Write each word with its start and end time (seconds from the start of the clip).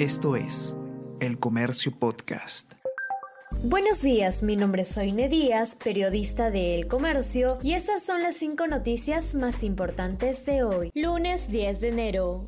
Esto 0.00 0.34
es 0.34 0.74
El 1.20 1.38
Comercio 1.38 1.92
Podcast. 1.92 2.72
Buenos 3.64 4.00
días, 4.00 4.42
mi 4.42 4.56
nombre 4.56 4.80
es 4.80 4.88
Soine 4.88 5.28
Díaz, 5.28 5.76
periodista 5.76 6.50
de 6.50 6.74
El 6.74 6.88
Comercio, 6.88 7.58
y 7.62 7.74
esas 7.74 8.02
son 8.02 8.22
las 8.22 8.34
cinco 8.36 8.66
noticias 8.66 9.34
más 9.34 9.62
importantes 9.62 10.46
de 10.46 10.62
hoy, 10.62 10.90
lunes 10.94 11.50
10 11.50 11.80
de 11.80 11.88
enero. 11.88 12.40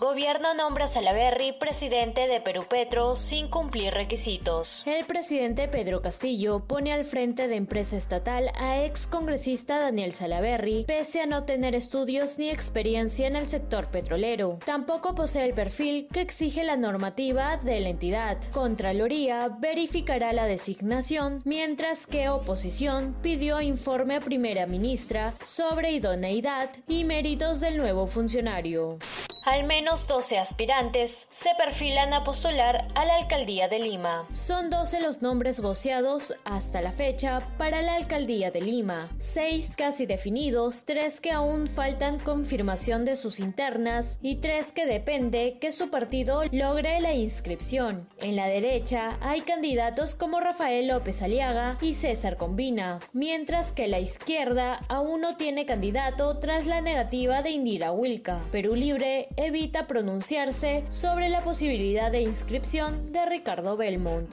Gobierno 0.00 0.54
nombra 0.54 0.84
a 0.84 0.88
Salaverry 0.88 1.54
presidente 1.58 2.28
de 2.28 2.40
Perú 2.40 2.62
Petro 2.70 3.16
sin 3.16 3.48
cumplir 3.48 3.92
requisitos. 3.92 4.86
El 4.86 5.04
presidente 5.06 5.66
Pedro 5.66 6.02
Castillo 6.02 6.60
pone 6.60 6.92
al 6.92 7.04
frente 7.04 7.48
de 7.48 7.56
empresa 7.56 7.96
estatal 7.96 8.52
a 8.54 8.84
ex 8.84 9.08
congresista 9.08 9.80
Daniel 9.80 10.12
Salaverry, 10.12 10.84
pese 10.86 11.22
a 11.22 11.26
no 11.26 11.42
tener 11.42 11.74
estudios 11.74 12.38
ni 12.38 12.48
experiencia 12.48 13.26
en 13.26 13.34
el 13.34 13.48
sector 13.48 13.88
petrolero. 13.88 14.60
Tampoco 14.64 15.16
posee 15.16 15.46
el 15.46 15.54
perfil 15.54 16.06
que 16.12 16.20
exige 16.20 16.62
la 16.62 16.76
normativa 16.76 17.56
de 17.56 17.80
la 17.80 17.88
entidad. 17.88 18.38
Contraloría 18.52 19.48
verificará 19.58 20.32
la 20.32 20.46
designación, 20.46 21.42
mientras 21.44 22.06
que 22.06 22.28
oposición 22.28 23.16
pidió 23.20 23.60
informe 23.60 24.14
a 24.14 24.20
primera 24.20 24.66
ministra 24.66 25.34
sobre 25.44 25.90
idoneidad 25.90 26.70
y 26.86 27.02
méritos 27.02 27.58
del 27.58 27.78
nuevo 27.78 28.06
funcionario. 28.06 28.98
Al 29.48 29.64
menos 29.64 30.06
12 30.06 30.36
aspirantes 30.36 31.26
se 31.30 31.48
perfilan 31.56 32.12
a 32.12 32.22
postular 32.22 32.86
a 32.94 33.06
la 33.06 33.16
alcaldía 33.16 33.66
de 33.66 33.78
Lima. 33.78 34.28
Son 34.30 34.68
12 34.68 35.00
los 35.00 35.22
nombres 35.22 35.62
voceados 35.62 36.34
hasta 36.44 36.82
la 36.82 36.92
fecha 36.92 37.38
para 37.56 37.80
la 37.80 37.94
alcaldía 37.94 38.50
de 38.50 38.60
Lima. 38.60 39.08
Seis 39.18 39.74
casi 39.74 40.04
definidos, 40.04 40.84
tres 40.84 41.22
que 41.22 41.32
aún 41.32 41.66
faltan 41.66 42.18
confirmación 42.18 43.06
de 43.06 43.16
sus 43.16 43.40
internas 43.40 44.18
y 44.20 44.36
tres 44.36 44.70
que 44.70 44.84
depende 44.84 45.56
que 45.58 45.72
su 45.72 45.88
partido 45.88 46.42
logre 46.52 47.00
la 47.00 47.14
inscripción. 47.14 48.06
En 48.20 48.36
la 48.36 48.48
derecha 48.48 49.16
hay 49.22 49.40
candidatos 49.40 50.14
como 50.14 50.40
Rafael 50.40 50.88
López 50.88 51.22
Aliaga 51.22 51.74
y 51.80 51.94
César 51.94 52.36
Combina, 52.36 53.00
mientras 53.14 53.72
que 53.72 53.88
la 53.88 53.98
izquierda 53.98 54.78
aún 54.90 55.22
no 55.22 55.38
tiene 55.38 55.64
candidato 55.64 56.38
tras 56.38 56.66
la 56.66 56.82
negativa 56.82 57.40
de 57.40 57.52
Indira 57.52 57.92
Wilka. 57.92 58.42
Perú 58.52 58.74
Libre 58.74 59.30
evita 59.38 59.86
pronunciarse 59.86 60.84
sobre 60.88 61.28
la 61.28 61.40
posibilidad 61.40 62.10
de 62.10 62.22
inscripción 62.22 63.12
de 63.12 63.24
Ricardo 63.24 63.76
Belmont. 63.76 64.28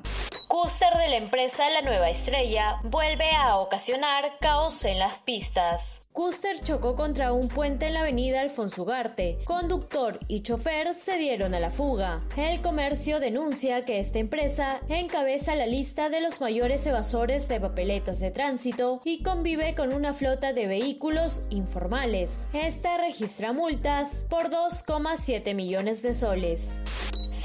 Custer 0.55 0.93
de 0.93 1.09
la 1.09 1.17
empresa 1.17 1.69
La 1.69 1.81
Nueva 1.81 2.09
Estrella 2.09 2.79
vuelve 2.83 3.29
a 3.31 3.57
ocasionar 3.57 4.39
caos 4.39 4.85
en 4.85 4.99
las 4.99 5.21
pistas. 5.21 5.99
Custer 6.13 6.61
chocó 6.61 6.95
contra 6.95 7.33
un 7.33 7.49
puente 7.49 7.87
en 7.87 7.93
la 7.93 7.99
avenida 7.99 8.39
Alfonso 8.39 8.83
Ugarte. 8.83 9.39
Conductor 9.43 10.17
y 10.29 10.43
chofer 10.43 10.93
se 10.93 11.17
dieron 11.17 11.53
a 11.55 11.59
la 11.59 11.69
fuga. 11.69 12.23
El 12.37 12.61
comercio 12.61 13.19
denuncia 13.19 13.81
que 13.81 13.99
esta 13.99 14.19
empresa 14.19 14.79
encabeza 14.87 15.55
la 15.55 15.65
lista 15.65 16.07
de 16.07 16.21
los 16.21 16.39
mayores 16.39 16.85
evasores 16.87 17.49
de 17.49 17.59
papeletas 17.59 18.21
de 18.21 18.31
tránsito 18.31 19.01
y 19.03 19.23
convive 19.23 19.75
con 19.75 19.93
una 19.93 20.13
flota 20.13 20.53
de 20.53 20.67
vehículos 20.67 21.47
informales. 21.49 22.55
Esta 22.55 22.95
registra 22.95 23.51
multas 23.51 24.25
por 24.29 24.49
2,7 24.49 25.53
millones 25.53 26.01
de 26.01 26.13
soles 26.13 26.81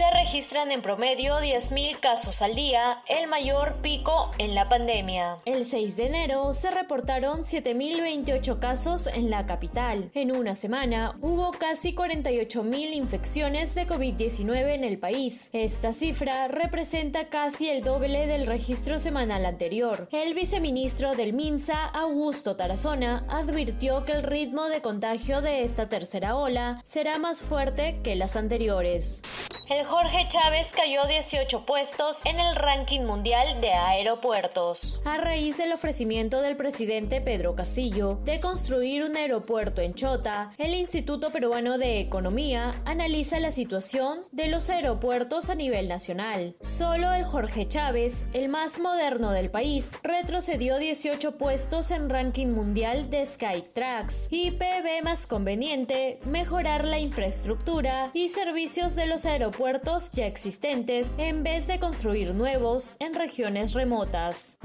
se 0.01 0.11
registran 0.12 0.73
en 0.73 0.81
promedio 0.81 1.34
10.000 1.41 2.01
casos 2.01 2.41
al 2.41 2.55
día, 2.55 3.03
el 3.06 3.29
mayor 3.29 3.83
pico 3.83 4.31
en 4.39 4.55
la 4.55 4.65
pandemia. 4.65 5.37
El 5.45 5.67
6 5.67 5.95
de 5.98 6.07
enero 6.07 6.55
se 6.55 6.70
reportaron 6.70 7.41
7.028 7.41 8.59
casos 8.59 9.09
en 9.09 9.29
la 9.29 9.45
capital. 9.45 10.11
En 10.15 10.34
una 10.34 10.55
semana 10.55 11.19
hubo 11.20 11.51
casi 11.51 11.95
48.000 11.95 12.95
infecciones 12.95 13.75
de 13.75 13.87
COVID-19 13.87 14.75
en 14.75 14.84
el 14.84 14.98
país. 14.98 15.51
Esta 15.53 15.92
cifra 15.92 16.48
representa 16.48 17.27
casi 17.27 17.69
el 17.69 17.83
doble 17.83 18.27
del 18.27 18.47
registro 18.47 18.98
semanal 18.98 19.45
anterior. 19.45 20.09
El 20.12 20.33
viceministro 20.33 21.14
del 21.14 21.35
MINSA, 21.35 21.85
Augusto 21.85 22.57
Tarazona, 22.57 23.23
advirtió 23.29 24.03
que 24.07 24.13
el 24.13 24.23
ritmo 24.23 24.70
de 24.70 24.80
contagio 24.80 25.42
de 25.42 25.63
esta 25.63 25.91
tercera 25.91 26.36
ola 26.36 26.80
será 26.86 27.19
más 27.19 27.42
fuerte 27.42 28.01
que 28.03 28.17
las 28.17 28.36
anteriores 28.36 29.23
el 29.70 29.85
Jorge 29.85 30.27
Chávez 30.29 30.73
cayó 30.75 31.07
18 31.07 31.64
puestos 31.64 32.19
en 32.27 32.41
el 32.41 32.57
ranking 32.57 33.03
mundial 33.03 33.61
de 33.61 33.70
aeropuertos. 33.70 35.01
A 35.05 35.17
raíz 35.17 35.58
del 35.58 35.73
ofrecimiento 35.73 36.41
del 36.41 36.57
presidente 36.57 37.20
Pedro 37.20 37.55
Castillo 37.55 38.19
de 38.25 38.41
construir 38.41 39.05
un 39.05 39.17
aeropuerto 39.17 39.80
en 39.80 39.95
Chota, 39.95 40.51
el 40.59 40.75
Instituto 40.75 41.30
Peruano 41.30 41.79
de 41.79 42.01
Economía 42.01 42.73
analiza 42.85 43.39
la 43.39 43.53
situación 43.53 44.19
de 44.33 44.48
los 44.48 44.70
aeropuertos 44.70 45.51
a 45.51 45.55
nivel 45.55 45.86
nacional. 45.86 46.57
Solo 46.61 47.13
el 47.13 47.23
Jorge 47.23 47.69
Chávez, 47.69 48.27
el 48.33 48.48
más 48.48 48.80
moderno 48.80 49.30
del 49.30 49.53
país, 49.53 50.01
retrocedió 50.03 50.79
18 50.79 51.39
puestos 51.39 51.92
en 51.92 52.11
ranking 52.11 52.48
mundial 52.48 53.09
de 53.09 53.25
Skytrax 53.25 54.33
y 54.33 54.51
PB 54.51 55.05
más 55.05 55.29
conveniente 55.29 56.19
mejorar 56.29 56.85
la 56.85 56.98
infraestructura 56.98 58.11
y 58.14 58.30
servicios 58.30 58.97
de 58.97 59.07
los 59.07 59.27
aeropuertos 59.27 59.60
puertos 59.61 60.11
ya 60.13 60.25
existentes 60.25 61.17
en 61.19 61.43
vez 61.43 61.67
de 61.67 61.79
construir 61.79 62.33
nuevos 62.33 62.97
en 62.98 63.13
regiones 63.13 63.75
remotas. 63.75 64.57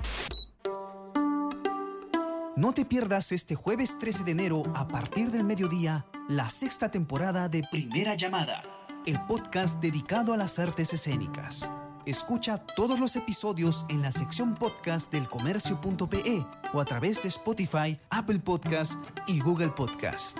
No 2.56 2.74
te 2.74 2.86
pierdas 2.86 3.34
este 3.34 3.56
jueves 3.56 4.00
13 4.00 4.24
de 4.24 4.32
enero 4.32 4.64
a 4.74 4.88
partir 4.88 5.32
del 5.32 5.44
mediodía 5.44 6.06
la 6.30 6.48
sexta 6.48 6.90
temporada 6.92 7.50
de 7.50 7.64
Primera 7.70 8.16
Llamada, 8.16 8.64
el 9.06 9.20
podcast 9.26 9.82
dedicado 9.82 10.34
a 10.34 10.38
las 10.38 10.60
artes 10.60 10.94
escénicas. 10.94 11.70
Escucha 12.06 12.58
todos 12.58 12.98
los 12.98 13.18
episodios 13.18 13.86
en 13.90 14.02
la 14.02 14.14
sección 14.14 14.56
podcast 14.56 15.12
del 15.12 15.28
comercio.pe 15.28 16.46
o 16.74 16.80
a 16.80 16.86
través 16.86 17.22
de 17.22 17.28
Spotify, 17.28 18.00
Apple 18.12 18.40
Podcast 18.40 18.94
y 19.28 19.42
Google 19.42 19.72
Podcast. 19.72 20.40